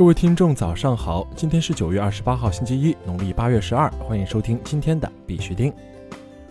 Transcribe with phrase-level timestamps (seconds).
[0.00, 1.28] 各位听众，早上好！
[1.36, 3.90] 今天是九月二十八号，星期一，农历八月十二。
[4.08, 5.70] 欢迎收听今天的必须听。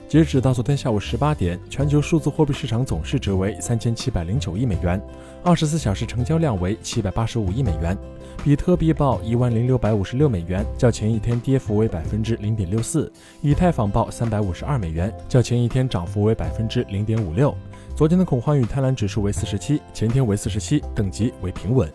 [0.08, 5.02] 截止到昨天下午十八点，全球数字货币市场总市值为三千七百零九亿美元，
[5.44, 7.98] 二十四小时成交量为七百八十五亿美元。
[8.44, 13.12] 比特币报一万零六百五十六美元，较前一天跌幅为百分之零点六四；
[13.42, 17.52] 以太坊报三百五十二美元，较前一天涨幅为百分之零点五六。
[17.96, 21.92] 昨天的恐慌与贪婪指数为四十七，前天为四十七，等级为平稳。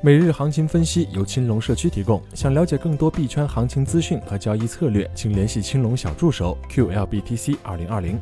[0.00, 2.22] 每日行情分析由青龙社区提供。
[2.32, 8.16] 想了解更多币圈行情资讯和交易策略，请联系青龙小助手 QLBTC 二零二零。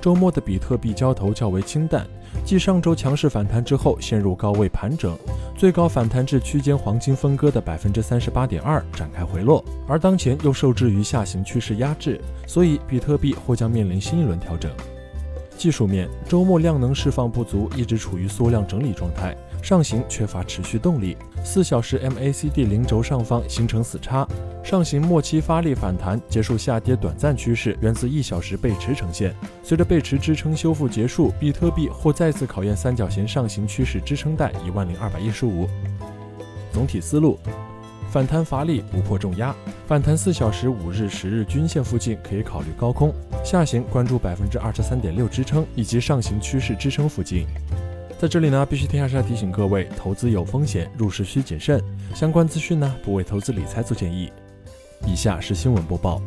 [0.00, 2.04] 周末的比特币交投较为清淡，
[2.44, 5.16] 继上周强势反弹之后陷入高位盘整，
[5.56, 9.64] 最高反弹至区间黄金分割的百分之三十八点二，展开回落。
[9.86, 14.68] 而当前又受制于下行趋势压制，所以比特币或将面临新一轮调整。
[15.56, 19.36] 技术面，周末量能释放不足，一直处于缩量整理状态。
[19.64, 24.28] 上行缺乏持续动力，四小时 MACD 零轴上方形成死叉，
[24.62, 29.34] 上行末期发力反弹，结束下跌短暂趋势，源自一小时背驰呈现。
[29.62, 35.66] 随着背驰支撑修复结束，比特币或再次考验三角形上行趋势支撑带一万零二百一十五。
[36.70, 37.38] 总体思路，
[38.10, 47.46] 反弹乏力不破重压，反弹四小时、五日、十日均线附近可以考虑高空，下行关注百分之二十三点六支撑以及上行趋势支撑附近。
[48.16, 51.82] 在这里呢，必须天下是要提醒各位，投资有风险，入市需谨慎。
[52.14, 54.32] 相关资讯呢，不为投资理财做建议。
[55.06, 56.22] 以下是新闻播报。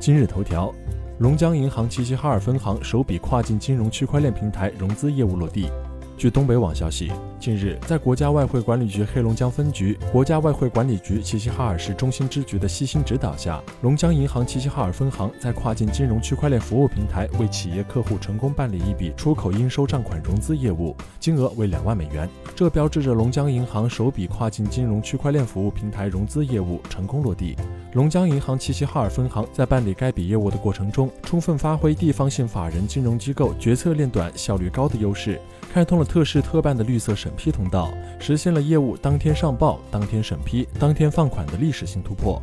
[0.00, 0.72] 今日头条：
[1.18, 5.68] 龙江银行齐齐哈尔分行首笔跨境金融区块链平台融资业务落地。
[6.16, 22.28] 据东北网消息，近日，在国家外汇管理局黑龙江分局、国家外汇管理局齐齐哈尔市中心支局的悉心指导下，龙江银行齐齐哈尔分行在跨境金融区块链服务平台为企业客户成功办理一笔出口应收账款融资业务，金额为两万美元。
[22.54, 27.56] 这标志着龙江银行首笔跨境金融区块链服务平台融资业务成功落地。
[27.94, 35.40] 龙江银行齐齐哈尔分行在办理该笔业务的过程中，充分发挥地方性法人金融机构决策链短、效率高的优势，
[35.74, 42.40] 开通了特事特办的绿色审批通道，实现了业务当天上报、当天审批、当天放款的历史性突破。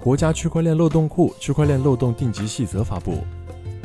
[0.00, 3.18] 国家区块链漏洞库区块链漏洞定级细则发布。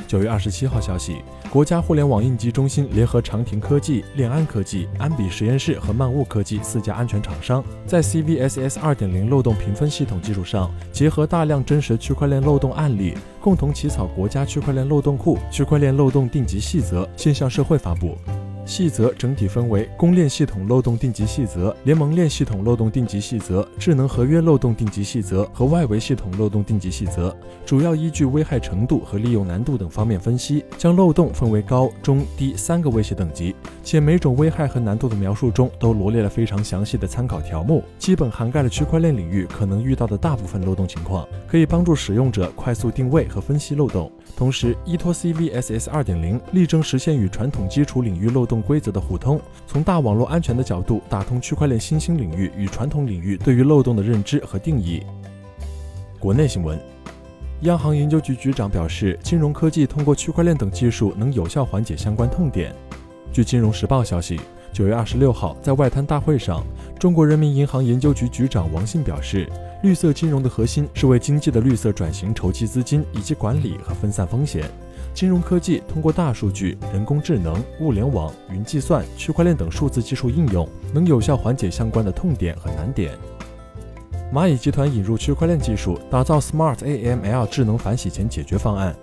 [0.08, 1.18] 九月二十七号消息，
[1.50, 18.18] 国家互联网应急中心联合长亭科技、链安科技、安比实验室和漫物科技四家安全厂商，在 CVSS 二点零漏洞评分系统基础上，结合大量真实区块链漏洞案例，共同起草国家区块链漏洞库区块链漏洞定级细则，现向社会发布。
[18.68, 27.34] 细则整体分为公链系统漏洞定级细则、联盟链系统漏洞定级细则、智能合约漏洞定级细则和外围系统漏洞定级细则，
[27.66, 44.12] 主要依据危害程度和利用难度等方面分析，将漏洞分为高、中、低三个威胁等级，且每种危害和难度的描述中都罗列了非常详细的参考条目，基本涵盖了区块链领域可能遇到的大部分漏洞情况，可以帮助使用者快速定位和分析漏洞。
[44.36, 48.57] 同时，依托 CVSS 2.0，力争实现与传统基础领域漏洞。
[48.62, 55.04] 规则的互通，从大网络安全的角度打通区块链新兴领域与传统领域对于漏洞的认知和定义。
[56.20, 56.80] 国内新闻，
[57.62, 62.74] 央行研究局局长表示，金融科技通过区块链等技术能有效缓解相关痛点。
[63.32, 64.40] 据金融时报消息，
[64.74, 66.64] 九月二十六号在外滩大会上，
[67.00, 69.48] 中国人民银行研究局局长王信表示，
[69.84, 74.64] 绿色金融的核心是为经济的绿色转型筹集资金以及管理和分散风险。
[75.18, 83.18] 金融科技通过大数据、人工智能、物联网、云计算、区块链等数字技术应用，能有效缓解相关的痛点和难点。
[84.32, 88.96] 蚂蚁集团引入区块链技术，打造 Smart AML 智能反洗钱解决方案。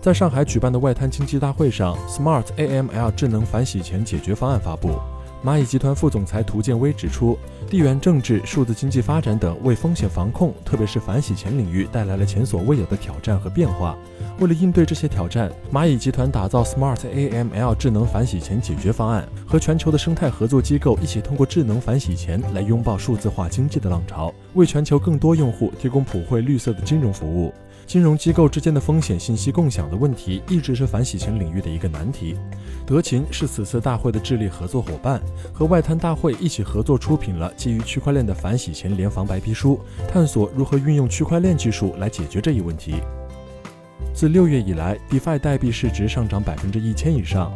[0.00, 4.90] 在上海举办的外滩经济大会上，Smart AML 智能反洗钱解决方案发布。
[5.44, 7.36] 蚂蚁集团副总裁涂建威指出，
[7.68, 13.96] 地缘政治、数字经济发展等为风险防控，特别是反洗钱领域带来了前所未有的挑战和变化。
[14.38, 27.52] 为了应对这些挑战，蚂蚁集团打造 Smart AML 智能反洗钱解决方案，和全球的生态合作机构一起，通过智能反洗钱来拥抱数字化经济的浪潮，为全球更多用户提供普惠绿色的金融服务。
[27.86, 32.36] 金融机构之间的风险信息共享的问题，一直是反洗钱领域的一个难题。
[32.84, 42.96] 德勤是此次大会的智力合作伙伴，和外滩大会一起合作出品了基于区块链的反洗钱联防白皮书，探索如何运用区块链技术来解决这一问题。
[44.14, 47.52] 自六月以来，DeFi 代币市值上涨百分之一千以上，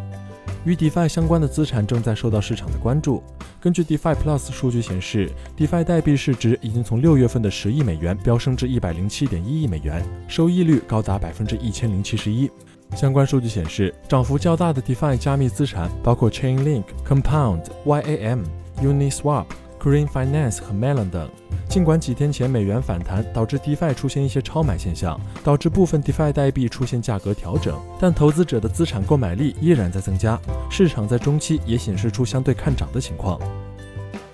[0.65, 3.23] 与 DeFi 相关的资产正在受到市场的关注。
[3.61, 12.51] 根据 DeFi Plus 数据显示，DeFi 代币市值已经从六月份的十亿美元飙升至一百零七点一亿美元，收益率高达百分之一千零七十一。
[12.97, 18.45] 相关数据显示，涨幅较大的 DeFi 加密资产包括 Chainlink、Compound、YAM、
[18.83, 19.45] Uniswap、
[19.81, 21.29] Green Finance 和 Melon 等。
[21.69, 30.37] 尽管几天前美元反弹导致 DeFi 出现一些超买现象，导致部分 DeFi 代币出现价格调整，但投资者的资产购买力依然在增加，
[30.69, 33.41] 市场在中期也显示出相对看涨的情况。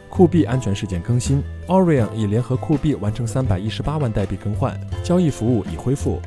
[0.08, 6.22] 酷币安全事件更新，Orion 已联合酷币完成三百一十八万代币更换，交易服务已恢复。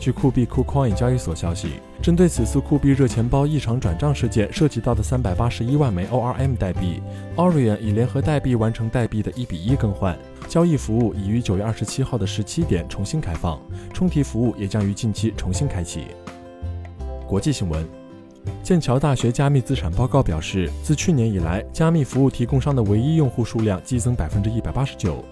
[0.00, 7.00] 据酷币 KuCoin 交易所消息，针对此次酷币热钱包异常转账事件涉及到的三百八十一万枚 ORM 代币
[7.36, 10.18] ，Orion 已联合代币完成代币的一比一更换，
[10.48, 13.56] 交易服务已于九月二十七号的十七点重新开放，
[13.94, 16.08] 充提服务也将于近期重新开启。
[17.24, 17.86] 国际新闻。
[18.64, 25.24] 剑桥大学加密资产报告表示，自去年以来，加密服务提供商的唯一用户数量激增百分之一百八十九。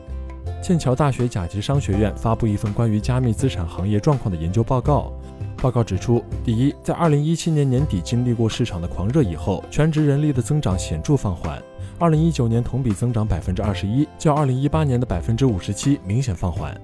[0.63, 5.13] 剑桥大学甲级商学院发布一份关于加密资产行业状况的研究报告。
[5.61, 11.63] 报告指出，第一，在二零一七年年底经历过市场的狂热以后，全职人力的增长显著放缓。
[11.99, 16.75] 二零一九年同比增长百分之二十一，较二零一八年的百分之五十七明显放缓。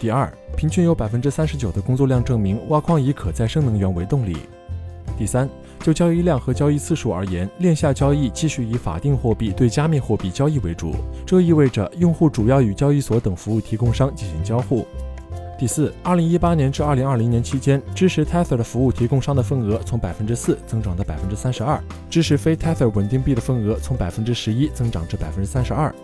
[0.00, 4.36] 第二，平均有百分之三十九的工作量证明挖矿以可再生能源为动力。
[5.16, 5.48] 第三。
[5.80, 10.94] 就交易量和交易次数而言，链下交易继续以法定货币对加密货币交易为主，
[11.24, 14.84] 这意味着用户主要与交易所等服务提供商进行交互。
[15.58, 25.94] 第四，二零一八年至二零二零年期间，支持 Tether 的服务提供商的份额从百分之四增长到百分之三十二，支持非 Tether 稳定币的份额从百分之十一增长至百分之三十二。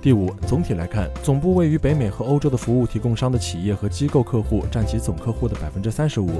[0.00, 6.30] 第五，总体来看，总部位于北美和欧洲的服务提供商的企业和机构客户占其总客户的百分之三十五。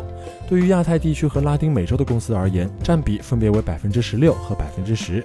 [0.49, 5.23] 对于亚太地区和拉丁美洲的公司而言，占比分别为百分之十六和百分之十。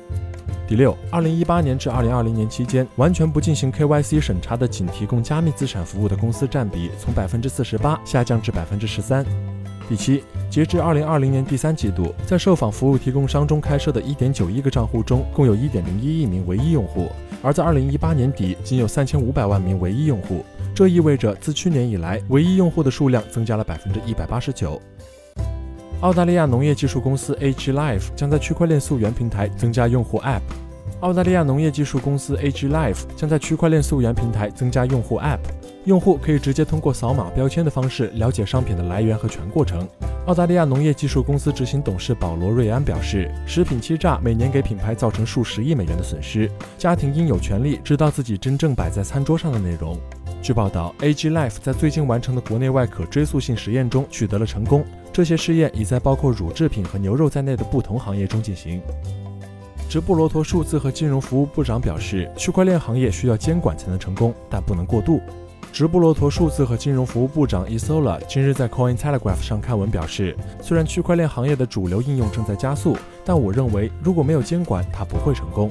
[0.71, 9.25] 第六，二零一八年至二零二零年期间，完全不进行 KYC 审查的仅提供加密资产服务的公司占比从百分之四十八下降至百分之十三。
[9.89, 17.09] 第七，截至二零二零年第三季度，在受访服务提供商中开设的一点九亿个账户中，共有一点零一亿名唯一用户。
[17.43, 24.81] 而在二零一八年底，仅有三千五百万名唯一用户，这意味着自去年以来，唯一用户的数量增加了百分之一百八十九。
[26.01, 30.41] 澳大利亚农业技术公司 AG Life 将在区块链溯源平台增加用户 App。
[31.01, 35.37] 澳大利亚农业技术公司 AG Life 将在区块链溯源平台增加用户 App，
[35.85, 39.87] 用户可以直接通过扫码标签的方式了解商品的来源和全过程。
[40.25, 46.49] 澳大利亚农业技术公司执行董事保罗·瑞安表示，食品欺诈每年给品牌造成数十亿美元的损失。
[46.79, 49.95] 家庭应有权利知道自己真正摆在餐桌上的内容。
[50.41, 54.83] 据报道，AG Life 在最近完成的国内外可追溯性实验中取得了成功。
[55.13, 58.81] 这些试验已在包括乳制品和牛肉在内的不同行业中进行。
[59.89, 65.19] 直布罗陀数字和金融服务部长表示，区块链行业需要监管才能成功，但不能过度。
[65.73, 75.69] 直布罗陀数字和金融服务部长 Isola 今日在 Coin Telegraph 上刊文表示，虽然区块链行业的主流应用正在加速，但我认为如果没有监管，它不会成功。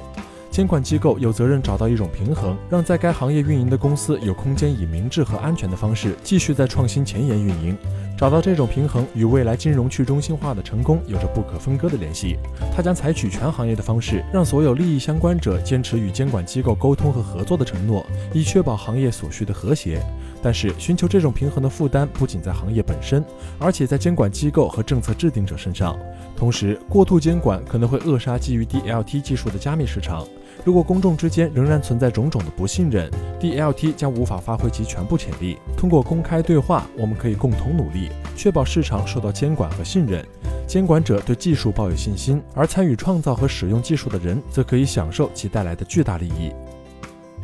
[0.51, 7.77] 监管机构有责任找到一种平衡，让在该行业运营的公司有空间以明智和安全的方式继续在创新前沿运营。
[8.17, 12.35] 找到这种平衡与未来金融去中心化的成功有着不可分割的联系。
[12.75, 20.03] 他将采取全行业的方式，让所有利益相关者坚持与监管机构沟通和合作的承诺，以确保行业所需的和谐。
[20.43, 23.23] 但是，寻求这种平衡的负担不仅在行业本身，
[23.57, 25.97] 而且在监管机构和政策制定者身上。
[26.35, 30.27] 同时，过度监管可能会扼杀基于 DLT 技术的加密市场。
[30.63, 35.57] 如果公众之间仍然存在种种的不信任，DLT 将无法发挥其全部潜力。
[35.75, 40.23] 通过公开对话，我们可以共同努力，确保市场受到监管和信任。
[40.67, 46.51] 监管者对技术抱有信心，而参与创造和使用技术的人则可以享受其带来的巨大利益。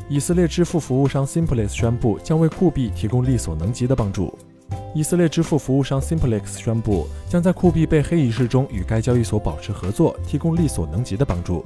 [0.07, 4.37] 以色列支付服务商 Simplex 宣布将为酷币提供力所能及的帮助。
[4.93, 11.65] 以色列支付服务商 Simplex 宣布将在酷币被黑一事中与该交易所保持合作，提供力所能及的帮助。